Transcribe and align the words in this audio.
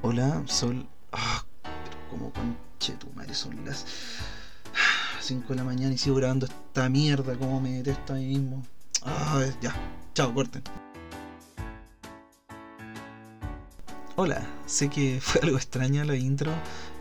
Hola, 0.00 0.44
Sol. 0.46 0.86
Ah, 1.10 1.44
pero 1.62 2.08
como 2.08 2.32
conche 2.32 2.92
tu 3.00 3.10
madre, 3.16 3.34
son 3.34 3.64
las 3.64 3.84
5 5.20 5.48
de 5.48 5.54
la 5.56 5.64
mañana 5.64 5.92
y 5.92 5.98
sigo 5.98 6.14
grabando 6.16 6.46
esta 6.46 6.88
mierda. 6.88 7.36
Como 7.36 7.60
me 7.60 7.82
detesto 7.82 8.12
a 8.12 8.16
mí 8.16 8.26
mismo. 8.26 8.64
Ah, 9.02 9.44
ya. 9.60 9.74
Chao, 10.14 10.32
corten. 10.32 10.62
Hola, 14.14 14.40
sé 14.66 14.88
que 14.88 15.20
fue 15.22 15.40
algo 15.42 15.56
extraña 15.56 16.04
la 16.04 16.14
intro, 16.14 16.52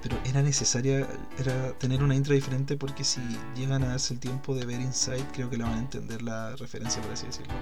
pero 0.01 0.17
era 0.25 0.41
necesaria 0.41 1.07
era 1.37 1.73
tener 1.73 2.03
una 2.03 2.15
intro 2.15 2.33
diferente 2.33 2.77
porque 2.77 3.03
si 3.03 3.21
llegan 3.55 3.83
a 3.83 3.89
darse 3.89 4.15
el 4.15 4.19
tiempo 4.19 4.55
de 4.55 4.65
ver 4.65 4.81
Inside, 4.81 5.25
creo 5.33 5.51
que 5.51 5.57
la 5.57 5.65
van 5.65 5.75
a 5.75 5.79
entender 5.79 6.23
la 6.23 6.55
referencia, 6.55 7.01
por 7.03 7.11
así 7.11 7.27
decirlo. 7.27 7.53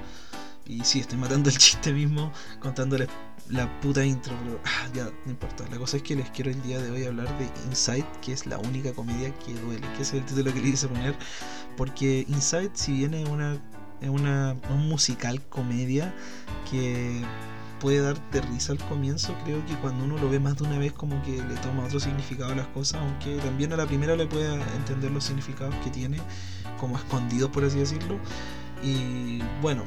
Y 0.68 0.84
sí, 0.84 1.00
estoy 1.00 1.18
matando 1.18 1.50
el 1.50 1.58
chiste 1.58 1.94
mismo 1.94 2.32
contándoles 2.60 3.08
la 3.50 3.70
puta 3.80 4.04
intro, 4.04 4.34
pero 4.44 4.60
ah, 4.66 4.88
ya, 4.94 5.06
no 5.26 5.32
importa. 5.32 5.66
La 5.70 5.78
cosa 5.78 5.98
es 5.98 6.04
que 6.04 6.16
les 6.16 6.30
quiero 6.32 6.50
el 6.50 6.62
día 6.64 6.82
de 6.82 6.90
hoy 6.90 7.06
hablar 7.06 7.28
de 7.38 7.46
Inside, 7.68 8.06
que 8.22 8.34
es 8.34 8.48
la 8.48 8.58
única 8.58 8.92
comedia 8.94 9.32
que 9.40 9.54
duele, 9.54 9.88
que 9.96 10.02
es 10.02 10.14
el 10.14 10.26
título 10.26 10.52
que 10.54 10.62
le 10.62 10.70
hice 10.70 10.88
poner. 10.88 11.16
Porque 11.78 12.26
Inside, 12.28 12.72
si 12.74 12.94
bien 12.94 13.14
es 13.14 13.30
una, 13.30 13.62
es 14.02 14.10
una 14.10 14.56
un 14.70 14.90
musical 14.90 15.42
comedia 15.44 16.14
que 16.70 17.22
puede 17.80 18.02
darte 18.02 18.42
risa 18.42 18.72
al 18.72 18.80
comienzo, 18.80 19.36
creo 19.44 19.64
que 19.68 19.76
cuando 19.76 20.06
uno 20.06 20.18
lo 20.18 20.30
ve 20.30 20.40
más 20.40 20.58
de 20.58 20.64
una 20.64 20.80
vez 20.80 20.94
como 20.94 21.22
que 21.22 21.38
le 21.38 21.56
toma 21.58 21.84
otro 21.84 22.00
significado 22.00 22.52
a 22.52 22.56
las 22.56 22.68
cosas, 22.68 23.02
aunque 23.02 23.38
también 23.38 23.74
a 23.74 23.78
la 23.78 23.86
primera 23.86 24.16
le 24.16 24.26
pueda 24.26 24.56
entender 24.76 25.12
los 25.12 25.26
significados 25.26 25.76
que 25.84 25.92
tiene, 25.92 26.18
como 26.80 26.98
escondidos 26.98 27.52
por 27.52 27.64
así 27.64 27.78
decirlo. 27.78 28.18
Y 28.86 29.40
bueno, 29.64 29.84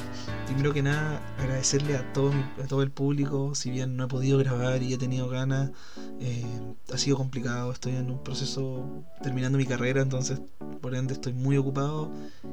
primero 0.46 0.74
que 0.74 0.82
nada, 0.82 1.22
agradecerle 1.38 1.94
a 1.94 2.12
todo, 2.12 2.32
a 2.60 2.66
todo 2.66 2.82
el 2.82 2.90
público. 2.90 3.54
Si 3.54 3.70
bien 3.70 3.96
no 3.96 4.04
he 4.04 4.08
podido 4.08 4.38
grabar 4.38 4.82
y 4.82 4.92
he 4.92 4.98
tenido 4.98 5.28
ganas, 5.28 5.70
eh, 6.18 6.44
ha 6.92 6.98
sido 6.98 7.16
complicado. 7.16 7.70
Estoy 7.70 7.94
en 7.94 8.10
un 8.10 8.24
proceso 8.24 9.04
terminando 9.22 9.56
mi 9.56 9.66
carrera, 9.66 10.02
entonces 10.02 10.40
por 10.80 10.96
ende 10.96 11.14
estoy 11.14 11.32
muy 11.32 11.56
ocupado. 11.56 12.10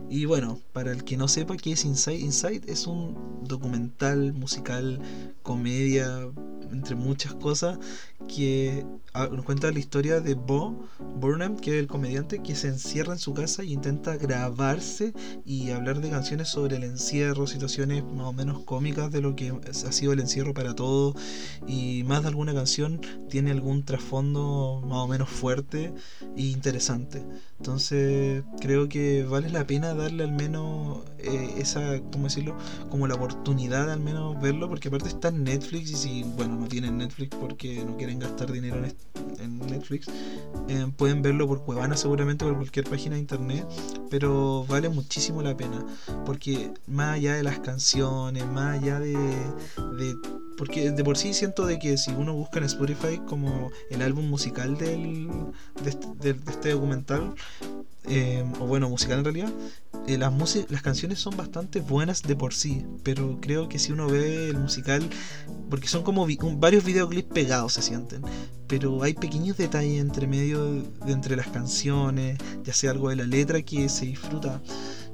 Y 0.08 0.26
bueno, 0.26 0.60
para 0.72 0.92
el 0.92 1.04
que 1.04 1.18
no 1.18 1.28
sepa 1.28 1.58
qué 1.58 1.72
es 1.72 1.84
Inside, 1.84 2.20
Inside 2.20 2.72
es 2.72 2.86
un 2.86 3.18
documental 3.42 4.34
musical, 4.34 5.02
comedia, 5.42 6.30
entre 6.72 6.96
muchas 6.96 7.34
cosas, 7.34 7.80
que 8.28 8.86
nos 9.32 9.46
cuenta 9.46 9.72
la 9.72 9.80
historia 9.80 10.20
de 10.20 10.34
Bo 10.34 10.88
Burnham, 11.20 11.56
que 11.58 11.72
es 11.72 11.78
el 11.78 11.88
comediante 11.88 12.44
que 12.44 12.56
se 12.56 12.68
encierra 12.68 13.14
en 13.14 13.20
su 13.20 13.34
casa 13.34 13.64
y 13.64 13.72
intenta 13.72 14.18
grabarse 14.18 15.14
y 15.46 15.72
hablar 15.72 16.02
de 16.02 16.10
canciones 16.10 16.50
sobre 16.50 16.76
el 16.76 16.84
encierro, 16.84 17.48
situaciones 17.48 18.04
más 18.04 18.28
o 18.28 18.34
menos 18.34 18.64
cómicas 18.64 19.12
de 19.12 19.22
lo 19.22 19.36
que 19.36 19.54
ha 19.68 19.92
sido 19.92 20.14
el 20.14 20.20
encierro 20.20 20.54
para 20.54 20.76
todos 20.76 21.16
y 21.68 22.04
más 22.04 22.24
de 22.24 22.30
alguna 22.30 22.54
canción 22.54 23.00
tiene 23.30 23.52
algún 23.52 23.84
trasfondo 23.84 24.82
más 24.86 24.98
o 25.00 25.08
menos 25.08 25.30
fuerte 25.30 25.94
e 26.36 26.42
interesante. 26.42 27.24
Entonces 27.58 28.44
creo 28.60 28.90
que 28.90 29.24
vale 29.24 29.50
la 29.50 29.66
pena 29.66 29.94
darle 29.94 30.24
al 30.24 30.34
menos 30.34 31.04
eh, 31.20 31.56
esa, 31.58 32.00
¿cómo 32.12 32.26
decirlo? 32.26 32.58
Como 32.90 33.08
la 33.08 33.16
oportunidad 33.16 33.88
de 33.88 33.94
al 33.94 34.02
menos 34.02 34.40
verlo 34.42 34.68
porque 34.68 34.90
aparte 34.90 35.08
está 35.10 35.30
en 35.30 35.44
Netflix 35.44 35.92
y 35.92 35.96
si, 35.96 36.24
bueno, 36.24 36.56
no 36.58 36.68
tienen 36.68 36.98
Netflix 36.98 37.36
porque 37.38 37.84
no 37.86 37.96
quieren 37.98 38.15
gastar 38.20 38.52
dinero 38.52 38.78
en, 39.40 39.60
Netflix, 39.60 40.08
eh, 40.68 40.88
pueden 40.98 41.22
verlo 41.22 41.48
por 41.48 41.64
Cuevana 41.64 41.98
seguramente 41.98 42.46
por 42.46 42.56
cualquier 42.56 42.90
página 42.90 43.16
de 43.16 43.22
internet, 43.22 43.68
pero 44.10 44.66
vale 44.68 44.90
muchísimo 44.90 45.42
la 45.42 45.56
pena 45.56 45.86
porque 46.26 46.72
más 46.88 47.16
allá 47.16 47.36
de 47.36 47.44
las 47.44 47.60
canciones, 47.60 48.46
más 48.48 48.80
allá 48.80 49.00
de, 49.00 49.16
porque 50.58 50.92
de 50.92 51.04
por 51.04 51.18
sí 51.18 51.34
siento 51.34 51.66
de 51.66 51.80
que 51.80 51.98
si 51.98 52.12
uno 52.12 52.34
busca 52.34 52.60
en 52.60 52.66
Spotify 52.66 53.20
como 53.28 53.72
el 53.90 54.02
álbum 54.02 54.26
musical 54.26 54.78
del, 54.78 55.30
de, 55.84 56.36
este 56.48 56.72
documental, 56.72 57.34
eh, 58.08 58.46
o 58.60 58.68
bueno, 58.68 58.90
musical 58.90 59.20
en 59.20 59.24
realidad, 59.24 59.50
eh, 60.08 60.18
las, 60.18 60.34
las 60.70 60.82
canciones 60.82 61.20
son 61.20 61.36
bastante 61.36 61.80
buenas 61.80 62.22
de 62.22 62.36
por 62.36 62.54
sí, 62.54 62.86
pero 63.04 63.40
creo 63.42 63.68
que 63.68 63.80
si 63.80 63.92
uno 63.92 64.08
ve 64.08 64.50
el 64.50 64.58
musical, 64.58 65.08
porque 65.70 65.88
son 65.88 66.04
como 66.04 66.28
varios 66.58 66.84
videoclips 66.84 67.34
pegados 67.34 67.74
se 67.74 67.82
sienten, 67.82 68.22
pero 68.68 69.04
hay 69.04 69.14
pequeños 69.14 69.58
detalles 69.58 70.00
entre 70.00 70.28
medio 70.28 70.66
de 70.66 71.12
entre 71.12 71.36
las 71.36 71.48
canciones, 71.48 72.38
ya 72.64 72.74
sea 72.74 72.92
algo 72.92 73.10
de 73.10 73.16
la 73.16 73.26
letra 73.26 73.62
que 73.62 73.90
se 73.90 74.06
disfruta. 74.06 74.62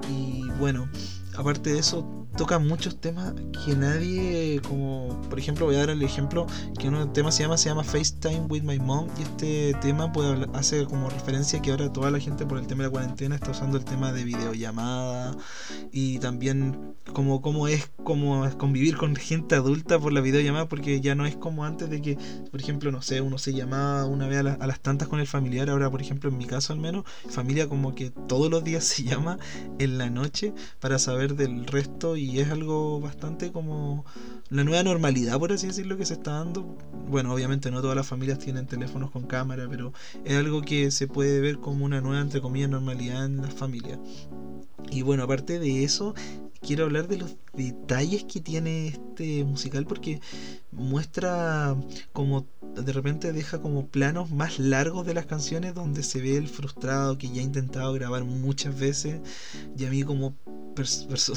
Y 0.10 0.50
bueno, 0.60 0.90
aparte 1.38 1.74
de 1.74 1.80
eso, 1.80 2.28
toca 2.38 2.60
muchos 2.60 3.00
temas 3.00 3.34
que 3.66 3.76
nadie, 3.76 4.62
como 4.68 5.20
por 5.30 5.38
ejemplo, 5.38 5.66
voy 5.66 5.76
a 5.76 5.80
dar 5.80 5.90
el 5.90 6.02
ejemplo 6.02 6.48
que 6.80 6.88
un 6.88 7.14
tema 7.14 7.32
se 7.32 7.44
llama, 7.44 7.58
se 7.58 7.70
llama 7.70 7.84
FaceTime 7.84 8.48
with 8.50 8.64
my 8.64 8.80
mom 8.80 9.08
y 9.18 9.24
este 9.24 9.74
tema 9.82 10.12
puede 10.12 10.48
hacer 10.54 10.86
como 10.86 11.10
referencia 11.10 11.62
que 11.62 11.72
ahora 11.72 11.92
toda 11.92 12.12
la 12.12 12.20
gente 12.20 12.46
por 12.46 12.58
el 12.58 12.68
tema 12.68 12.84
de 12.84 12.90
la 12.90 12.92
cuarentena 12.92 13.36
está 13.36 13.52
usando 13.52 13.78
el 13.78 13.86
tema 13.86 14.12
de 14.14 14.24
videollamada 14.24 15.36
y 15.92 16.20
también 16.20 16.96
como, 17.14 17.42
como 17.42 17.68
es 17.68 17.90
como 18.04 18.50
convivir 18.58 18.98
con 18.98 19.16
gente 19.16 19.56
adulta 19.56 20.00
por 20.00 20.14
la 20.14 20.22
videollamada 20.22 20.68
porque 20.68 21.02
ya 21.02 21.16
no 21.16 21.26
es 21.26 21.36
como 21.36 21.66
antes 21.66 21.90
de 21.90 22.02
que, 22.02 22.18
por 22.50 22.62
ejemplo, 22.62 22.92
no 22.92 23.02
sé, 23.02 23.22
uno 23.22 23.38
se 23.38 23.54
llamaba 23.54 24.06
una 24.06 24.28
vez 24.28 24.46
a, 24.46 24.54
a 24.54 24.68
las 24.68 24.80
tantas 24.80 25.08
con 25.08 25.20
el 25.20 25.28
familiar, 25.28 25.70
ahora 25.70 25.90
por 25.90 26.02
ejemplo 26.02 26.30
en 26.30 26.38
mi 26.38 26.46
caso 26.46 26.74
al 26.74 26.80
menos, 26.80 27.06
familia 27.30 27.68
como 27.68 27.94
que 27.94 28.10
todos 28.10 28.50
los 28.50 28.64
días 28.64 28.84
se 28.92 29.04
llama 29.04 29.38
en 29.80 29.98
la 29.98 30.10
noche 30.10 30.54
para 30.80 30.98
saber 30.98 31.21
del 31.30 31.66
resto 31.66 32.18
y 32.18 32.40
es 32.40 32.50
algo 32.50 33.00
bastante 33.00 33.52
como 33.52 34.06
la 34.50 34.64
nueva 34.64 34.84
normalidad, 34.84 35.40
por 35.40 35.54
así 35.54 35.68
decirlo, 35.68 35.98
que 35.98 36.06
se 36.06 36.14
está 36.14 36.32
dando. 36.32 36.64
Bueno, 37.10 37.34
obviamente 37.34 37.72
no 37.72 37.82
todas 37.82 37.96
las 37.96 38.08
familias 38.08 38.40
tienen 38.40 38.68
teléfonos 38.68 39.12
con 39.12 39.24
cámara, 39.24 39.68
pero 39.70 39.94
es 40.26 40.38
algo 40.38 40.62
que 40.62 40.92
se 40.92 41.08
puede 41.08 41.40
ver 41.40 41.60
como 41.60 41.86
una 41.86 42.02
nueva, 42.02 42.22
entre 42.22 42.42
comillas, 42.42 42.70
normalidad 42.70 43.26
en 43.26 43.38
las 43.42 43.54
familias. 43.54 44.00
Y 44.90 45.04
bueno, 45.04 45.24
aparte 45.24 45.60
de 45.60 45.84
eso, 45.84 46.14
quiero 46.62 46.86
hablar 46.86 47.08
de 47.08 47.18
los 47.18 47.38
detalles 47.54 48.24
que 48.24 48.40
tiene 48.40 48.88
este 48.88 49.44
musical 49.44 49.86
porque 49.86 50.22
muestra 50.72 51.76
como 52.14 52.46
de 52.76 52.94
repente 52.94 53.34
deja 53.34 53.62
como 53.62 53.88
planos 53.88 54.32
más 54.32 54.60
largos 54.60 55.06
de 55.06 55.14
las 55.14 55.26
canciones 55.26 55.74
donde 55.74 56.04
se 56.04 56.22
ve 56.22 56.38
el 56.38 56.48
frustrado 56.48 57.18
que 57.18 57.30
ya 57.30 57.42
ha 57.42 57.44
intentado 57.44 57.92
grabar 57.94 58.24
muchas 58.24 58.80
veces 58.80 59.20
y 59.78 59.86
a 59.86 59.90
mí 59.90 60.04
como 60.04 60.36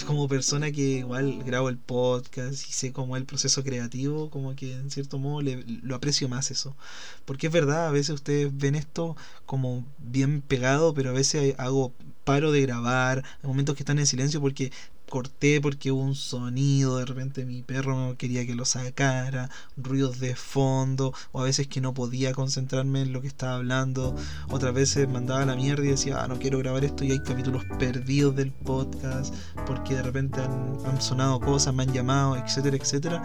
como 0.06 0.28
persona 0.28 0.70
que 0.72 0.80
igual 0.80 1.42
grabo 1.44 1.68
el 1.68 1.78
podcast 1.78 2.68
y 2.68 2.72
sé 2.72 2.92
cómo 2.92 3.16
es 3.16 3.20
el 3.20 3.26
proceso 3.26 3.62
creativo, 3.64 4.30
como 4.30 4.54
que 4.56 4.74
en 4.74 4.90
cierto 4.90 5.18
modo 5.18 5.42
le, 5.42 5.64
lo 5.82 5.94
aprecio 5.94 6.28
más 6.28 6.50
eso. 6.50 6.76
Porque 7.24 7.48
es 7.48 7.52
verdad, 7.52 7.88
a 7.88 7.90
veces 7.90 8.10
ustedes 8.14 8.56
ven 8.56 8.74
esto 8.74 9.16
como 9.46 9.84
bien 9.98 10.40
pegado, 10.42 10.94
pero 10.94 11.10
a 11.10 11.12
veces 11.12 11.54
hago 11.58 11.92
paro 12.24 12.52
de 12.52 12.62
grabar, 12.62 13.22
hay 13.42 13.48
momentos 13.48 13.76
que 13.76 13.82
están 13.82 13.98
en 13.98 14.06
silencio 14.06 14.40
porque 14.40 14.72
corté 15.08 15.60
porque 15.60 15.92
hubo 15.92 16.02
un 16.02 16.14
sonido, 16.14 16.98
de 16.98 17.04
repente 17.04 17.44
mi 17.44 17.62
perro 17.62 18.16
quería 18.18 18.46
que 18.46 18.54
lo 18.54 18.64
sacara, 18.64 19.50
ruidos 19.76 20.20
de 20.20 20.34
fondo, 20.34 21.12
o 21.32 21.40
a 21.40 21.44
veces 21.44 21.68
que 21.68 21.80
no 21.80 21.94
podía 21.94 22.32
concentrarme 22.32 23.02
en 23.02 23.12
lo 23.12 23.20
que 23.20 23.28
estaba 23.28 23.56
hablando, 23.56 24.14
otras 24.50 24.74
veces 24.74 25.08
mandaba 25.08 25.44
la 25.44 25.56
mierda 25.56 25.84
y 25.84 25.88
decía, 25.88 26.22
ah, 26.22 26.28
no 26.28 26.38
quiero 26.38 26.58
grabar 26.58 26.84
esto 26.84 27.04
y 27.04 27.12
hay 27.12 27.20
capítulos 27.20 27.64
perdidos 27.78 28.34
del 28.36 28.52
podcast, 28.52 29.34
porque 29.66 29.94
de 29.94 30.02
repente 30.02 30.40
han, 30.40 30.76
han 30.84 31.00
sonado 31.00 31.40
cosas, 31.40 31.74
me 31.74 31.84
han 31.84 31.92
llamado, 31.92 32.36
etcétera, 32.36 32.76
etcétera, 32.76 33.22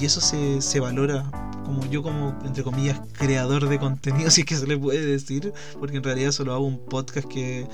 y 0.00 0.04
eso 0.04 0.20
se, 0.20 0.60
se 0.62 0.80
valora 0.80 1.47
como 1.68 1.84
yo 1.86 2.02
como, 2.02 2.34
entre 2.46 2.64
comillas, 2.64 2.98
creador 3.12 3.68
de 3.68 3.78
contenido, 3.78 4.30
si 4.30 4.40
es 4.40 4.46
que 4.46 4.56
se 4.56 4.66
le 4.66 4.78
puede 4.78 5.04
decir, 5.04 5.52
porque 5.78 5.98
en 5.98 6.02
realidad 6.02 6.32
solo 6.32 6.54
hago 6.54 6.66
un 6.66 6.78
podcast 6.78 7.28
que 7.28 7.66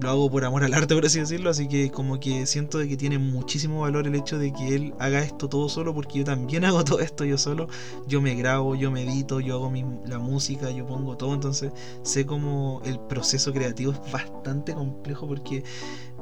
lo 0.00 0.08
hago 0.08 0.30
por 0.30 0.44
amor 0.44 0.64
al 0.64 0.72
arte, 0.72 0.94
por 0.94 1.04
así 1.04 1.20
decirlo, 1.20 1.50
así 1.50 1.68
que 1.68 1.90
como 1.90 2.18
que 2.18 2.46
siento 2.46 2.78
de 2.78 2.88
que 2.88 2.96
tiene 2.96 3.18
muchísimo 3.18 3.82
valor 3.82 4.06
el 4.06 4.14
hecho 4.14 4.38
de 4.38 4.52
que 4.52 4.74
él 4.74 4.94
haga 4.98 5.20
esto 5.20 5.48
todo 5.48 5.68
solo, 5.68 5.94
porque 5.94 6.18
yo 6.18 6.24
también 6.24 6.64
hago 6.64 6.82
todo 6.82 7.00
esto 7.00 7.24
yo 7.24 7.36
solo, 7.36 7.68
yo 8.06 8.22
me 8.22 8.34
grabo, 8.34 8.74
yo 8.74 8.90
me 8.90 9.02
edito, 9.02 9.40
yo 9.40 9.56
hago 9.56 9.70
mi, 9.70 9.84
la 10.06 10.18
música, 10.18 10.70
yo 10.70 10.86
pongo 10.86 11.16
todo, 11.18 11.34
entonces 11.34 11.72
sé 12.02 12.24
como 12.24 12.80
el 12.86 12.98
proceso 12.98 13.52
creativo 13.52 13.92
es 13.92 14.12
bastante 14.12 14.72
complejo 14.72 15.28
porque 15.28 15.62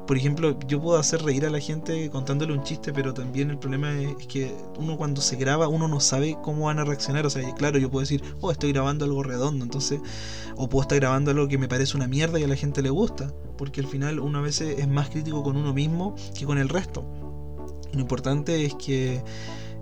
por 0.06 0.16
ejemplo, 0.16 0.58
yo 0.66 0.80
puedo 0.80 0.98
hacer 0.98 1.22
reír 1.22 1.46
a 1.46 1.50
la 1.50 1.60
gente 1.60 2.10
contándole 2.10 2.52
un 2.52 2.62
chiste, 2.62 2.92
pero 2.92 3.14
también 3.14 3.50
el 3.50 3.58
problema 3.58 3.92
es 3.98 4.26
que 4.26 4.54
uno 4.78 4.96
cuando 4.98 5.22
se 5.22 5.36
graba, 5.36 5.68
uno 5.68 5.88
no 5.88 6.00
sabe 6.00 6.36
cómo 6.42 6.66
van 6.66 6.78
a 6.78 6.84
reaccionar. 6.84 7.24
O 7.24 7.30
sea, 7.30 7.42
claro, 7.54 7.78
yo 7.78 7.90
puedo 7.90 8.02
decir, 8.02 8.22
oh, 8.40 8.50
estoy 8.50 8.72
grabando 8.72 9.04
algo 9.06 9.22
redondo, 9.22 9.64
entonces, 9.64 10.00
o 10.56 10.68
puedo 10.68 10.82
estar 10.82 10.98
grabando 10.98 11.30
algo 11.30 11.48
que 11.48 11.56
me 11.56 11.68
parece 11.68 11.96
una 11.96 12.06
mierda 12.06 12.38
y 12.38 12.44
a 12.44 12.48
la 12.48 12.56
gente 12.56 12.82
le 12.82 12.90
gusta, 12.90 13.32
porque 13.56 13.80
al 13.80 13.86
final 13.86 14.20
uno 14.20 14.38
a 14.38 14.42
veces 14.42 14.78
es 14.78 14.88
más 14.88 15.08
crítico 15.08 15.42
con 15.42 15.56
uno 15.56 15.72
mismo 15.72 16.14
que 16.34 16.44
con 16.44 16.58
el 16.58 16.68
resto. 16.68 17.04
Y 17.92 17.96
lo 17.96 18.02
importante 18.02 18.64
es 18.64 18.74
que 18.74 19.22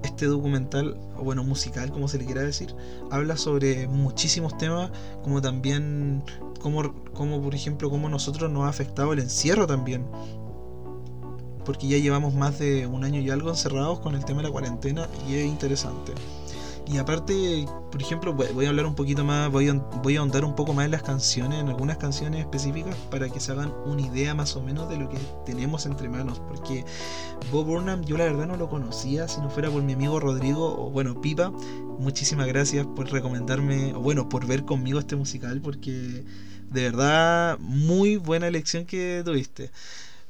este 0.02 0.26
documental, 0.26 0.96
o 1.16 1.24
bueno, 1.24 1.44
musical, 1.44 1.90
como 1.92 2.08
se 2.08 2.18
le 2.18 2.24
quiera 2.24 2.42
decir, 2.42 2.74
habla 3.10 3.36
sobre 3.36 3.88
muchísimos 3.88 4.56
temas, 4.58 4.90
como 5.22 5.40
también, 5.40 6.22
como, 6.60 6.94
como 7.12 7.40
por 7.42 7.54
ejemplo, 7.54 7.90
cómo 7.90 8.08
nosotros 8.08 8.50
nos 8.50 8.64
ha 8.64 8.68
afectado 8.68 9.12
el 9.12 9.20
encierro 9.20 9.66
también. 9.66 10.06
Porque 11.64 11.86
ya 11.86 11.98
llevamos 11.98 12.34
más 12.34 12.58
de 12.58 12.86
un 12.86 13.04
año 13.04 13.20
y 13.20 13.30
algo 13.30 13.50
encerrados 13.50 14.00
con 14.00 14.14
el 14.16 14.24
tema 14.24 14.38
de 14.42 14.48
la 14.48 14.52
cuarentena 14.52 15.08
y 15.28 15.36
es 15.36 15.46
interesante. 15.46 16.12
Y 16.86 16.98
aparte, 16.98 17.66
por 17.90 18.02
ejemplo, 18.02 18.34
voy 18.34 18.66
a 18.66 18.68
hablar 18.68 18.86
un 18.86 18.94
poquito 18.94 19.24
más, 19.24 19.50
voy 19.50 19.68
a, 19.68 19.74
voy 19.74 20.16
a 20.16 20.20
ahondar 20.20 20.44
un 20.44 20.54
poco 20.54 20.74
más 20.74 20.84
en 20.84 20.90
las 20.90 21.02
canciones, 21.02 21.60
en 21.60 21.68
algunas 21.68 21.96
canciones 21.96 22.40
específicas, 22.40 22.96
para 23.10 23.28
que 23.28 23.40
se 23.40 23.52
hagan 23.52 23.72
una 23.86 24.02
idea 24.02 24.34
más 24.34 24.56
o 24.56 24.62
menos 24.62 24.88
de 24.88 24.96
lo 24.96 25.08
que 25.08 25.18
tenemos 25.46 25.86
entre 25.86 26.08
manos. 26.08 26.40
Porque 26.40 26.84
Bob 27.52 27.66
Burnham 27.66 28.04
yo 28.04 28.16
la 28.16 28.24
verdad 28.24 28.46
no 28.46 28.56
lo 28.56 28.68
conocía, 28.68 29.28
si 29.28 29.40
no 29.40 29.48
fuera 29.48 29.70
por 29.70 29.82
mi 29.82 29.92
amigo 29.92 30.18
Rodrigo, 30.20 30.86
o 30.86 30.90
bueno, 30.90 31.20
Pipa. 31.20 31.50
Muchísimas 31.98 32.48
gracias 32.48 32.86
por 32.86 33.10
recomendarme, 33.10 33.94
o 33.94 34.00
bueno, 34.00 34.28
por 34.28 34.46
ver 34.46 34.64
conmigo 34.64 34.98
este 34.98 35.14
musical, 35.14 35.60
porque 35.60 36.24
de 36.72 36.82
verdad, 36.82 37.58
muy 37.58 38.16
buena 38.16 38.48
elección 38.48 38.86
que 38.86 39.22
tuviste. 39.24 39.70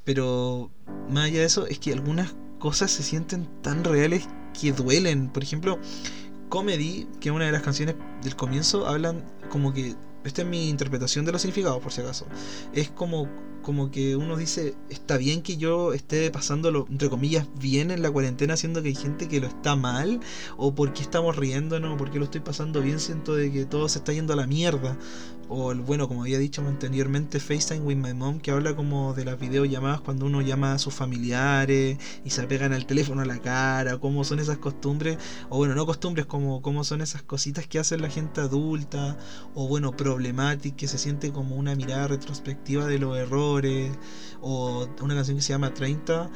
Pero 0.05 0.71
más 1.09 1.27
allá 1.27 1.41
de 1.41 1.47
eso, 1.47 1.67
es 1.67 1.79
que 1.79 1.93
algunas 1.93 2.35
cosas 2.59 2.91
se 2.91 3.03
sienten 3.03 3.49
tan 3.63 3.85
reales 3.85 4.29
que 4.61 4.73
duelen. 4.73 5.29
Por 5.29 5.43
ejemplo, 5.43 5.79
Comedy, 6.53 7.09
que 7.19 7.31
es 7.31 7.35
una 7.35 7.47
de 7.47 7.53
las 7.53 7.63
canciones 7.63 7.95
del 8.23 8.37
comienzo, 8.37 8.87
hablan 8.87 9.25
como 9.49 9.73
que. 9.73 9.97
Esta 10.23 10.43
es 10.43 10.49
mi 10.49 10.69
interpretación 10.69 11.25
de 11.25 11.33
los 11.33 11.41
significados, 11.41 11.83
por 11.83 11.93
si 11.93 12.03
acaso. 12.03 12.27
Es 12.75 12.91
como, 12.91 13.27
como 13.63 13.91
que 13.91 14.17
uno 14.17 14.37
dice, 14.37 14.75
está 14.91 15.17
bien 15.17 15.41
que 15.41 15.57
yo 15.57 15.95
esté 15.95 16.31
pasándolo, 16.31 16.87
entre 16.91 17.09
comillas, 17.09 17.49
bien 17.59 17.91
en 17.91 18.03
la 18.03 18.11
cuarentena, 18.11 18.59
siendo 18.59 18.83
que 18.83 18.89
hay 18.89 18.95
gente 18.95 19.29
que 19.29 19.41
lo 19.41 19.47
está 19.47 19.77
mal, 19.77 20.21
o 20.59 20.75
porque 20.75 21.01
estamos 21.01 21.37
riéndonos, 21.37 21.95
o 21.95 21.97
porque 21.97 22.19
lo 22.19 22.27
estoy 22.27 22.43
pasando 22.43 22.83
bien, 22.83 23.01
siento 23.01 23.35
de 23.35 23.51
que 23.51 23.65
todo 23.65 23.89
se 23.89 24.01
está 24.01 24.13
yendo 24.13 24.35
a 24.35 24.37
la 24.37 24.47
mierda 24.47 24.99
o 25.49 25.75
bueno, 25.75 26.09
como 26.09 26.23
había 26.23 26.39
dicho 26.39 26.67
anteriormente, 26.67 27.41
FaceTime 27.41 27.81
with 27.81 27.97
my 27.97 28.15
mom, 28.15 28.41
que 28.41 28.51
habla 28.51 28.75
como 28.75 29.15
de 29.15 29.25
las 29.25 29.39
videollamadas 29.39 30.01
cuando 30.01 30.27
uno 30.27 30.41
llama 30.41 30.75
a 30.75 30.79
sus 30.79 30.95
familiares 30.95 31.99
y 32.25 32.31
se 32.31 32.43
pegan 32.47 32.73
al 32.73 32.87
teléfono 32.87 33.23
a 33.23 33.25
la 33.25 33.39
cara, 33.39 33.99
cómo 33.99 34.25
son 34.25 34.39
esas 34.39 34.59
costumbres, 34.59 35.19
o 35.51 35.59
bueno, 35.59 35.75
no 35.75 35.87
costumbres, 35.87 36.27
como 36.27 36.63
cómo 36.63 36.85
son 36.85 37.03
esas 37.03 37.23
cositas 37.23 37.67
que 37.67 37.79
hace 37.79 37.99
la 37.99 38.09
gente 38.09 38.41
adulta, 38.41 39.19
o 39.55 39.69
bueno, 39.69 39.93
problemática, 39.97 40.77
que 40.77 40.89
se 40.89 40.99
siente 40.99 41.33
como 41.33 41.57
una 41.57 41.75
mirada 41.75 42.09
retrospectiva 42.09 42.87
de 42.87 42.99
los 42.99 43.17
errores, 43.17 43.93
o 44.41 44.89
una 45.01 45.15
canción 45.15 45.37
que 45.37 45.43
se 45.43 45.53
llama 45.53 45.75
30, 45.75 46.31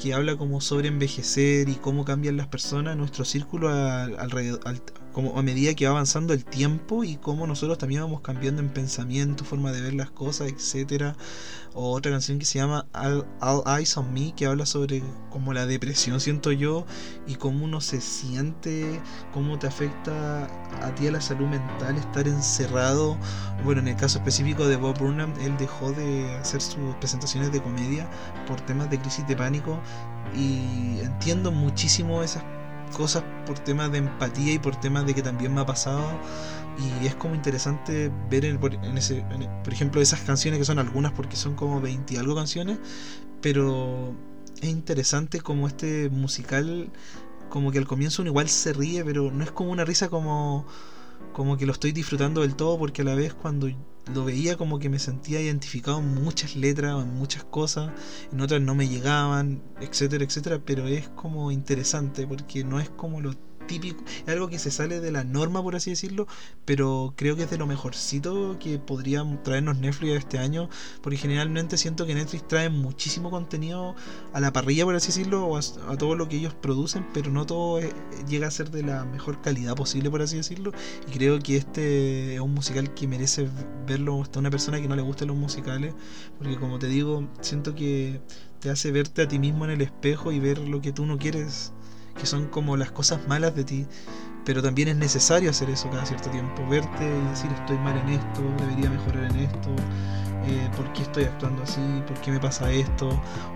que 0.00 0.14
habla 0.14 0.36
como 0.36 0.60
sobre 0.60 0.88
envejecer 0.88 1.68
y 1.68 1.74
cómo 1.74 2.04
cambian 2.04 2.36
las 2.36 2.48
personas, 2.48 2.96
nuestro 2.96 3.24
círculo 3.24 3.68
alrededor, 3.70 4.60
como 5.12 5.38
a 5.38 5.42
medida 5.42 5.74
que 5.74 5.84
va 5.86 5.92
avanzando 5.92 6.32
el 6.32 6.44
tiempo 6.44 7.04
y 7.04 7.16
cómo 7.16 7.46
nosotros 7.46 7.78
también 7.78 8.02
vamos 8.02 8.20
cambiando 8.20 8.62
en 8.62 8.70
pensamiento, 8.70 9.44
forma 9.44 9.72
de 9.72 9.80
ver 9.80 9.94
las 9.94 10.10
cosas, 10.10 10.48
etcétera. 10.48 11.16
O 11.74 11.92
otra 11.92 12.10
canción 12.10 12.38
que 12.38 12.44
se 12.44 12.58
llama 12.58 12.86
All, 12.92 13.24
Eyes 13.66 13.96
on 13.96 14.12
Me, 14.12 14.34
que 14.34 14.46
habla 14.46 14.66
sobre 14.66 15.02
como 15.30 15.52
la 15.52 15.66
depresión, 15.66 16.20
siento 16.20 16.52
yo, 16.52 16.86
y 17.26 17.36
cómo 17.36 17.64
uno 17.64 17.80
se 17.80 18.00
siente, 18.00 19.00
cómo 19.32 19.58
te 19.58 19.66
afecta 19.66 20.44
a 20.82 20.94
ti 20.94 21.06
a 21.06 21.12
la 21.12 21.20
salud 21.20 21.46
mental 21.46 21.96
estar 21.96 22.28
encerrado. 22.28 23.16
Bueno, 23.64 23.80
en 23.80 23.88
el 23.88 23.96
caso 23.96 24.18
específico 24.18 24.66
de 24.66 24.76
Bob 24.76 24.98
Burnham, 24.98 25.32
él 25.40 25.56
dejó 25.58 25.92
de 25.92 26.30
hacer 26.36 26.60
sus 26.60 26.94
presentaciones 26.96 27.52
de 27.52 27.62
comedia 27.62 28.08
por 28.46 28.60
temas 28.60 28.90
de 28.90 28.98
crisis 28.98 29.26
de 29.26 29.36
pánico 29.36 29.78
y 30.34 31.00
entiendo 31.00 31.52
muchísimo 31.52 32.22
esas 32.22 32.42
cosas 32.92 33.24
por 33.46 33.58
temas 33.58 33.90
de 33.90 33.98
empatía 33.98 34.54
y 34.54 34.58
por 34.58 34.76
temas 34.76 35.06
de 35.06 35.14
que 35.14 35.22
también 35.22 35.54
me 35.54 35.60
ha 35.60 35.66
pasado. 35.66 36.04
Y 36.78 37.06
es 37.06 37.14
como 37.14 37.34
interesante 37.34 38.10
ver 38.30 38.44
en, 38.44 38.58
ese, 38.96 39.24
por 39.62 39.72
ejemplo, 39.72 40.00
esas 40.00 40.20
canciones 40.20 40.58
que 40.58 40.64
son 40.64 40.78
algunas 40.78 41.12
porque 41.12 41.36
son 41.36 41.54
como 41.54 41.80
20 41.80 42.14
y 42.14 42.16
algo 42.16 42.34
canciones, 42.34 42.78
pero 43.40 44.14
es 44.60 44.68
interesante 44.68 45.40
como 45.40 45.66
este 45.66 46.08
musical, 46.08 46.90
como 47.50 47.72
que 47.72 47.78
al 47.78 47.86
comienzo 47.86 48.22
uno 48.22 48.30
igual 48.30 48.48
se 48.48 48.72
ríe, 48.72 49.04
pero 49.04 49.30
no 49.30 49.44
es 49.44 49.50
como 49.50 49.70
una 49.70 49.84
risa 49.84 50.08
como, 50.08 50.66
como 51.32 51.56
que 51.58 51.66
lo 51.66 51.72
estoy 51.72 51.92
disfrutando 51.92 52.40
del 52.40 52.56
todo 52.56 52.78
porque 52.78 53.02
a 53.02 53.04
la 53.04 53.14
vez 53.14 53.34
cuando 53.34 53.68
lo 54.12 54.24
veía 54.24 54.56
como 54.56 54.78
que 54.78 54.88
me 54.88 54.98
sentía 54.98 55.40
identificado 55.40 55.98
en 55.98 56.14
muchas 56.14 56.56
letras, 56.56 57.02
en 57.02 57.14
muchas 57.14 57.44
cosas, 57.44 57.92
en 58.32 58.40
otras 58.40 58.60
no 58.60 58.74
me 58.74 58.88
llegaban, 58.88 59.62
etcétera, 59.80 60.24
etcétera, 60.24 60.60
pero 60.64 60.86
es 60.86 61.08
como 61.10 61.50
interesante 61.50 62.26
porque 62.26 62.64
no 62.64 62.80
es 62.80 62.90
como 62.90 63.20
lo 63.20 63.34
típico, 63.66 64.02
es 64.06 64.28
algo 64.28 64.48
que 64.48 64.58
se 64.58 64.70
sale 64.70 65.00
de 65.00 65.12
la 65.12 65.24
norma, 65.24 65.62
por 65.62 65.76
así 65.76 65.90
decirlo, 65.90 66.26
pero 66.64 67.14
creo 67.16 67.36
que 67.36 67.44
es 67.44 67.50
de 67.50 67.58
lo 67.58 67.66
mejorcito 67.66 68.58
que 68.58 68.78
podría 68.78 69.24
traernos 69.42 69.78
Netflix 69.78 70.12
este 70.12 70.38
año, 70.38 70.68
porque 71.02 71.18
generalmente 71.18 71.76
siento 71.76 72.06
que 72.06 72.14
Netflix 72.14 72.46
trae 72.48 72.68
muchísimo 72.68 73.30
contenido 73.30 73.94
a 74.32 74.40
la 74.40 74.52
parrilla, 74.52 74.84
por 74.84 74.94
así 74.94 75.08
decirlo, 75.08 75.46
o 75.46 75.56
a, 75.56 75.62
todo 75.96 76.14
lo 76.14 76.28
que 76.28 76.36
ellos 76.36 76.54
producen, 76.54 77.06
pero 77.12 77.30
no 77.30 77.46
todo 77.46 77.80
llega 78.28 78.46
a 78.46 78.50
ser 78.50 78.70
de 78.70 78.82
la 78.82 79.04
mejor 79.04 79.40
calidad 79.40 79.74
posible, 79.74 80.10
por 80.10 80.22
así 80.22 80.36
decirlo, 80.36 80.72
y 81.08 81.12
creo 81.12 81.38
que 81.38 81.56
este 81.56 82.34
es 82.34 82.40
un 82.40 82.54
musical 82.54 82.94
que 82.94 83.06
merece 83.06 83.48
verlo 83.86 84.22
hasta 84.22 84.38
una 84.38 84.50
persona 84.50 84.80
que 84.80 84.88
no 84.88 84.96
le 84.96 85.02
gusten 85.02 85.28
los 85.28 85.36
musicales, 85.36 85.94
porque 86.38 86.56
como 86.56 86.78
te 86.78 86.86
digo, 86.88 87.28
siento 87.40 87.74
que 87.74 88.20
te 88.60 88.70
hace 88.70 88.92
verte 88.92 89.22
a 89.22 89.28
ti 89.28 89.38
mismo 89.38 89.64
en 89.64 89.72
el 89.72 89.80
espejo 89.80 90.30
y 90.30 90.38
ver 90.38 90.58
lo 90.58 90.80
que 90.80 90.92
tú 90.92 91.04
no 91.04 91.18
quieres 91.18 91.72
que 92.14 92.26
son 92.26 92.46
como 92.46 92.76
las 92.76 92.90
cosas 92.90 93.26
malas 93.28 93.54
de 93.54 93.64
ti. 93.64 93.86
Pero 94.44 94.60
también 94.60 94.88
es 94.88 94.96
necesario 94.96 95.50
hacer 95.50 95.70
eso 95.70 95.88
cada 95.90 96.04
cierto 96.04 96.28
tiempo, 96.30 96.66
verte 96.68 97.04
y 97.04 97.28
decir 97.30 97.50
estoy 97.52 97.78
mal 97.78 97.96
en 97.96 98.08
esto, 98.08 98.42
debería 98.58 98.90
mejorar 98.90 99.30
en 99.30 99.36
esto, 99.36 99.70
eh, 100.44 100.68
por 100.76 100.92
qué 100.92 101.02
estoy 101.02 101.24
actuando 101.24 101.62
así, 101.62 101.80
por 102.08 102.20
qué 102.20 102.32
me 102.32 102.40
pasa 102.40 102.68
esto, 102.72 103.08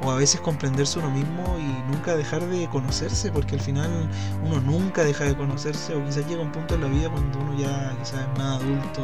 o 0.05 0.11
a 0.13 0.15
veces 0.15 0.41
comprenderse 0.41 1.01
uno 1.01 1.11
mismo 1.11 1.43
y 1.59 1.93
nunca 1.93 2.15
dejar 2.15 2.47
de 2.47 2.69
conocerse, 2.69 3.33
porque 3.33 3.57
al 3.57 3.61
final 3.61 4.09
uno 4.45 4.61
nunca 4.61 5.03
deja 5.03 5.25
de 5.25 5.37
conocerse, 5.37 5.93
o 5.97 6.05
quizás 6.05 6.25
llega 6.29 6.41
un 6.41 6.53
punto 6.53 6.77
en 6.77 6.83
la 6.83 6.87
vida 6.87 7.11
cuando 7.11 7.41
uno 7.41 7.59
ya 7.59 7.97
quizás 7.99 8.21
es 8.21 8.39
más 8.39 8.63
adulto 8.63 9.03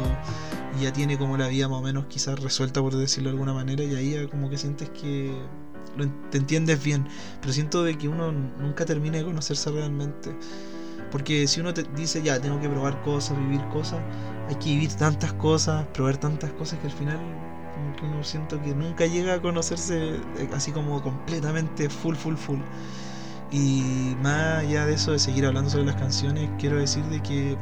y 0.79 0.83
ya 0.83 0.93
tiene 0.93 1.17
como 1.17 1.35
la 1.35 1.49
vida 1.49 1.67
más 1.67 1.79
o 1.79 1.81
menos 1.81 2.05
quizás 2.05 2.39
resuelta, 2.39 2.81
por 2.81 2.95
decirlo 2.95 3.29
de 3.29 3.33
alguna 3.33 3.53
manera, 3.53 3.83
y 3.83 3.93
ahí 3.93 4.27
como 4.31 4.49
que 4.49 4.57
sientes 4.57 4.89
que 4.91 5.35
te 6.29 6.37
entiendes 6.37 6.83
bien, 6.83 7.07
pero 7.41 7.53
siento 7.53 7.83
de 7.83 7.97
que 7.97 8.07
uno 8.07 8.31
nunca 8.31 8.85
termina 8.85 9.17
de 9.17 9.25
conocerse 9.25 9.71
realmente. 9.71 10.35
Porque 11.11 11.47
si 11.47 11.59
uno 11.61 11.73
te 11.73 11.83
dice, 11.95 12.21
ya, 12.23 12.39
tengo 12.41 12.59
que 12.59 12.69
probar 12.69 13.01
cosas, 13.03 13.37
vivir 13.37 13.61
cosas, 13.69 13.99
hay 14.49 14.55
que 14.55 14.69
vivir 14.69 14.93
tantas 14.93 15.33
cosas, 15.33 15.87
probar 15.93 16.17
tantas 16.17 16.51
cosas 16.53 16.79
que 16.79 16.87
al 16.87 16.93
final 16.93 17.19
uno 18.01 18.23
siento 18.23 18.61
que 18.61 18.73
nunca 18.73 19.05
llega 19.05 19.35
a 19.35 19.41
conocerse 19.41 20.15
eh, 20.15 20.49
así 20.53 20.71
como 20.71 21.01
completamente 21.01 21.89
full, 21.89 22.15
full, 22.15 22.35
full. 22.35 22.59
Y 23.51 24.15
más 24.21 24.59
allá 24.59 24.85
de 24.85 24.95
eso, 24.95 25.11
de 25.11 25.19
seguir 25.19 25.45
hablando 25.45 25.69
sobre 25.69 25.85
las 25.85 25.95
canciones, 25.95 26.49
quiero 26.57 26.77
decir 26.77 27.03
de 27.05 27.21
que 27.21 27.57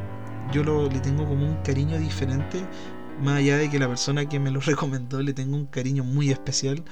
yo 0.52 0.64
lo, 0.64 0.90
le 0.90 1.00
tengo 1.02 1.26
como 1.28 1.46
un 1.46 1.58
cariño 1.58 2.00
diferente, 2.00 2.70
más 3.18 3.38
allá 3.38 3.58
de 3.58 3.70
que 3.70 3.80
la 3.80 3.88
persona 3.88 4.26
que 4.28 4.40
me 4.40 4.52
lo 4.52 4.60
recomendó 4.62 5.22
le 5.22 5.34
tengo 5.34 5.58
un 5.58 5.66
cariño 5.68 6.04
muy 6.04 6.32
especial 6.32 6.84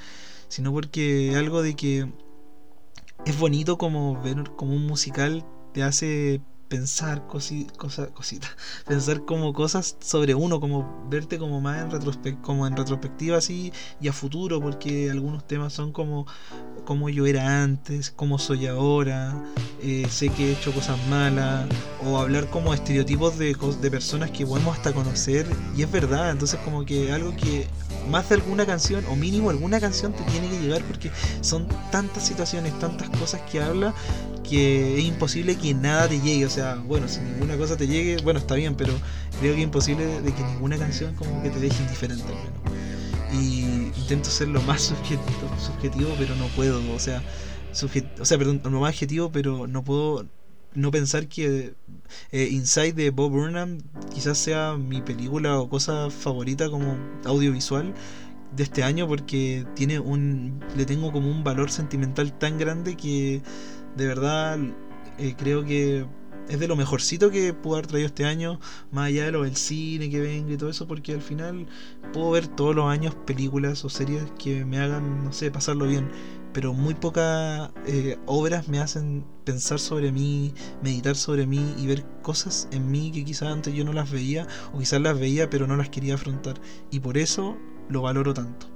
sino 0.50 0.72
porque 0.72 1.34
algo 1.36 1.62
de 1.62 1.74
que 1.74 2.12
es 3.24 3.38
bonito 3.38 3.78
como 3.78 4.20
ver 4.20 4.50
como 4.56 4.74
un 4.74 4.86
musical 4.86 5.46
te 5.72 5.82
hace 5.82 6.42
pensar 6.68 7.26
cositas, 7.26 7.76
pensar 8.86 9.24
como 9.24 9.52
cosas 9.52 9.96
sobre 10.00 10.34
uno, 10.36 10.60
como 10.60 11.08
verte 11.10 11.36
como 11.36 11.60
más 11.60 11.92
en, 12.24 12.36
como 12.36 12.66
en 12.66 12.76
retrospectiva 12.76 13.38
así 13.38 13.72
y 14.00 14.06
a 14.06 14.12
futuro, 14.12 14.60
porque 14.60 15.10
algunos 15.10 15.46
temas 15.46 15.72
son 15.72 15.92
como 15.92 16.26
como 16.84 17.08
yo 17.08 17.26
era 17.26 17.62
antes, 17.62 18.10
cómo 18.10 18.38
soy 18.38 18.66
ahora, 18.66 19.44
eh, 19.82 20.06
sé 20.08 20.28
que 20.30 20.48
he 20.48 20.52
hecho 20.52 20.72
cosas 20.72 20.98
malas, 21.08 21.66
o 22.04 22.18
hablar 22.18 22.48
como 22.50 22.72
estereotipos 22.72 23.38
de, 23.38 23.56
de 23.80 23.90
personas 23.90 24.30
que 24.30 24.46
podemos 24.46 24.76
hasta 24.76 24.92
conocer, 24.92 25.46
y 25.76 25.82
es 25.82 25.90
verdad, 25.90 26.30
entonces 26.30 26.58
como 26.64 26.84
que 26.84 27.12
algo 27.12 27.34
que 27.36 27.66
más 28.08 28.28
de 28.28 28.36
alguna 28.36 28.66
canción, 28.66 29.04
o 29.08 29.16
mínimo 29.16 29.50
alguna 29.50 29.80
canción 29.80 30.12
te 30.12 30.22
tiene 30.24 30.48
que 30.48 30.60
llegar, 30.60 30.82
porque 30.82 31.10
son 31.40 31.68
tantas 31.90 32.26
situaciones, 32.26 32.78
tantas 32.78 33.08
cosas 33.10 33.40
que 33.50 33.60
habla, 33.60 33.94
que 34.48 34.98
es 34.98 35.04
imposible 35.04 35.56
que 35.56 35.74
nada 35.74 36.08
te 36.08 36.20
llegue, 36.20 36.46
o 36.46 36.50
sea, 36.50 36.76
bueno, 36.76 37.08
si 37.08 37.20
ninguna 37.20 37.56
cosa 37.56 37.76
te 37.76 37.86
llegue, 37.86 38.16
bueno, 38.22 38.40
está 38.40 38.54
bien, 38.54 38.74
pero 38.74 38.92
creo 39.40 39.54
que 39.54 39.60
es 39.60 39.64
imposible 39.64 40.20
de 40.20 40.32
que 40.32 40.42
ninguna 40.42 40.76
canción 40.76 41.14
como 41.14 41.42
que 41.42 41.50
te 41.50 41.60
deje 41.60 41.82
indiferente 41.82 42.24
al 42.24 42.34
menos. 42.34 42.60
Y 43.32 43.92
intento 44.00 44.28
ser 44.28 44.48
lo 44.48 44.60
más 44.62 44.82
subjetivo, 44.82 45.48
subjetivo 45.64 46.14
pero 46.18 46.34
no 46.34 46.46
puedo, 46.48 46.80
o 46.92 46.98
sea, 46.98 47.22
o 48.20 48.24
sea, 48.24 48.38
perdón, 48.38 48.60
lo 48.64 48.80
más 48.80 48.90
objetivo, 48.90 49.30
pero 49.30 49.68
no 49.68 49.84
puedo 49.84 50.26
no 50.74 50.90
pensar 50.90 51.28
que 51.28 51.74
eh, 52.32 52.48
Inside 52.50 52.92
de 52.92 53.10
Bob 53.10 53.32
Burnham 53.32 53.78
quizás 54.12 54.38
sea 54.38 54.76
mi 54.76 55.02
película 55.02 55.58
o 55.58 55.68
cosa 55.68 56.10
favorita 56.10 56.70
como 56.70 56.96
audiovisual 57.24 57.94
de 58.54 58.62
este 58.62 58.82
año 58.82 59.06
porque 59.06 59.66
tiene 59.74 60.00
un 60.00 60.60
le 60.76 60.86
tengo 60.86 61.12
como 61.12 61.30
un 61.30 61.44
valor 61.44 61.70
sentimental 61.70 62.36
tan 62.38 62.58
grande 62.58 62.96
que 62.96 63.42
de 63.96 64.06
verdad 64.06 64.58
eh, 65.18 65.34
creo 65.36 65.64
que 65.64 66.06
es 66.50 66.58
de 66.58 66.66
lo 66.66 66.74
mejorcito 66.76 67.30
que 67.30 67.54
puedo 67.54 67.76
haber 67.76 67.86
traído 67.86 68.06
este 68.08 68.24
año, 68.24 68.58
más 68.90 69.06
allá 69.06 69.26
de 69.26 69.32
lo 69.32 69.44
del 69.44 69.56
cine 69.56 70.10
que 70.10 70.20
venga 70.20 70.52
y 70.52 70.56
todo 70.56 70.68
eso, 70.70 70.86
porque 70.88 71.12
al 71.12 71.22
final 71.22 71.66
puedo 72.12 72.32
ver 72.32 72.48
todos 72.48 72.74
los 72.74 72.86
años 72.90 73.14
películas 73.14 73.84
o 73.84 73.88
series 73.88 74.24
que 74.38 74.64
me 74.64 74.78
hagan, 74.78 75.24
no 75.24 75.32
sé, 75.32 75.50
pasarlo 75.50 75.86
bien. 75.86 76.10
Pero 76.52 76.72
muy 76.72 76.94
pocas 76.94 77.70
eh, 77.86 78.18
obras 78.26 78.68
me 78.68 78.80
hacen 78.80 79.24
pensar 79.44 79.78
sobre 79.78 80.12
mí, 80.12 80.52
meditar 80.82 81.16
sobre 81.16 81.46
mí 81.46 81.74
y 81.78 81.86
ver 81.86 82.04
cosas 82.22 82.68
en 82.70 82.90
mí 82.90 83.10
que 83.12 83.24
quizás 83.24 83.48
antes 83.48 83.74
yo 83.74 83.84
no 83.84 83.92
las 83.92 84.10
veía 84.10 84.46
o 84.72 84.78
quizás 84.78 85.00
las 85.00 85.18
veía 85.18 85.50
pero 85.50 85.66
no 85.66 85.76
las 85.76 85.88
quería 85.88 86.14
afrontar. 86.14 86.60
Y 86.90 87.00
por 87.00 87.18
eso 87.18 87.56
lo 87.88 88.02
valoro 88.02 88.34
tanto. 88.34 88.66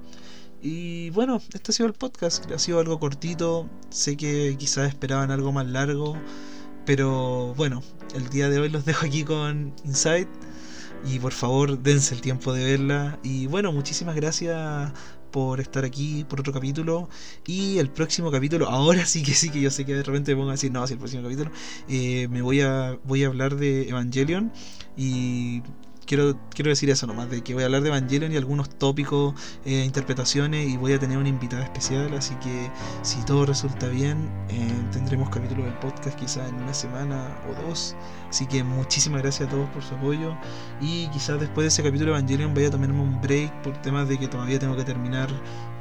Y 0.62 1.10
bueno, 1.10 1.42
este 1.52 1.72
ha 1.72 1.74
sido 1.74 1.86
el 1.88 1.92
podcast, 1.92 2.50
ha 2.50 2.58
sido 2.58 2.80
algo 2.80 2.98
cortito, 2.98 3.68
sé 3.90 4.16
que 4.16 4.56
quizás 4.58 4.88
esperaban 4.88 5.30
algo 5.30 5.52
más 5.52 5.66
largo, 5.66 6.16
pero 6.86 7.54
bueno, 7.54 7.82
el 8.14 8.30
día 8.30 8.48
de 8.48 8.60
hoy 8.60 8.70
los 8.70 8.84
dejo 8.86 9.04
aquí 9.04 9.24
con 9.24 9.74
Insight 9.84 10.28
y 11.04 11.18
por 11.18 11.32
favor 11.32 11.78
dense 11.82 12.14
el 12.14 12.20
tiempo 12.20 12.52
de 12.52 12.64
verla. 12.64 13.18
Y 13.22 13.46
bueno, 13.46 13.72
muchísimas 13.72 14.16
gracias 14.16 14.90
por 15.34 15.58
estar 15.58 15.84
aquí 15.84 16.24
por 16.28 16.38
otro 16.38 16.52
capítulo. 16.52 17.08
Y 17.44 17.78
el 17.78 17.90
próximo 17.90 18.30
capítulo, 18.30 18.68
ahora 18.70 19.04
sí 19.04 19.24
que 19.24 19.34
sí, 19.34 19.50
que 19.50 19.60
yo 19.60 19.70
sé 19.72 19.84
que 19.84 19.92
de 19.96 20.04
repente 20.04 20.30
me 20.32 20.36
pongo 20.36 20.50
a 20.50 20.52
decir, 20.52 20.70
no, 20.70 20.86
si 20.86 20.92
el 20.92 21.00
próximo 21.00 21.24
capítulo, 21.24 21.50
eh, 21.88 22.28
me 22.30 22.40
voy 22.40 22.60
a, 22.60 22.96
voy 23.02 23.24
a 23.24 23.26
hablar 23.26 23.56
de 23.56 23.88
Evangelion. 23.88 24.52
Y 24.96 25.62
quiero, 26.06 26.38
quiero 26.50 26.70
decir 26.70 26.90
eso 26.90 27.06
nomás, 27.06 27.30
de 27.30 27.42
que 27.42 27.54
voy 27.54 27.62
a 27.62 27.66
hablar 27.66 27.82
de 27.82 27.88
Evangelion 27.88 28.32
y 28.32 28.36
algunos 28.36 28.68
tópicos, 28.68 29.34
eh, 29.64 29.84
interpretaciones 29.84 30.68
y 30.68 30.76
voy 30.76 30.92
a 30.92 30.98
tener 30.98 31.18
una 31.18 31.28
invitada 31.28 31.62
especial, 31.62 32.14
así 32.14 32.34
que 32.36 32.70
si 33.02 33.24
todo 33.24 33.46
resulta 33.46 33.88
bien, 33.88 34.30
eh, 34.48 34.68
tendremos 34.92 35.30
capítulo 35.30 35.64
del 35.64 35.74
podcast 35.74 36.18
quizá 36.18 36.46
en 36.48 36.56
una 36.56 36.74
semana 36.74 37.36
o 37.48 37.66
dos. 37.66 37.96
Así 38.28 38.46
que 38.46 38.64
muchísimas 38.64 39.22
gracias 39.22 39.48
a 39.48 39.50
todos 39.50 39.68
por 39.70 39.82
su 39.82 39.94
apoyo 39.94 40.36
y 40.80 41.08
quizás 41.08 41.40
después 41.40 41.64
de 41.64 41.68
ese 41.68 41.82
capítulo 41.82 42.12
de 42.12 42.18
Evangelion 42.18 42.54
vaya 42.54 42.68
a 42.68 42.70
tomarme 42.70 43.00
un 43.00 43.20
break 43.20 43.62
por 43.62 43.80
temas 43.82 44.08
de 44.08 44.18
que 44.18 44.28
todavía 44.28 44.58
tengo 44.58 44.76
que 44.76 44.84
terminar 44.84 45.28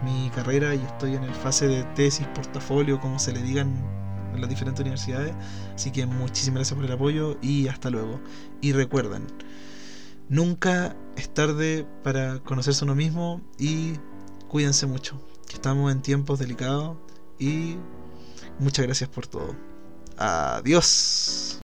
mi 0.03 0.30
carrera 0.30 0.75
y 0.75 0.80
estoy 0.80 1.15
en 1.15 1.24
el 1.24 1.34
fase 1.34 1.68
de 1.68 1.84
tesis, 1.96 2.27
portafolio, 2.27 3.00
como 3.00 3.20
se 3.20 3.32
le 3.32 3.42
digan 3.42 3.74
en 4.34 4.42
las 4.42 4.50
diferentes 4.50 4.82
universidades. 4.82 5.34
Así 5.75 5.92
que 5.92 6.06
muchísimas 6.06 6.60
gracias 6.60 6.75
por 6.75 6.86
el 6.86 6.92
apoyo 6.92 7.38
y 7.42 7.68
hasta 7.68 7.89
luego. 7.89 8.20
Y 8.62 8.74
recuerden, 8.74 9.27
Nunca 10.34 10.96
es 11.16 11.32
tarde 11.32 11.86
para 12.04 12.40
conocerse 12.40 12.84
uno 12.84 12.96
mismo 12.96 13.40
y 13.60 13.94
cuídense 14.48 14.88
mucho, 14.88 15.22
que 15.48 15.54
estamos 15.54 15.92
en 15.92 16.02
tiempos 16.02 16.40
delicados 16.40 16.98
y 17.38 17.75
muchas 18.58 18.84
gracias 18.88 19.12
por 19.12 19.28
todo. 19.28 19.56
Adiós. 20.18 21.62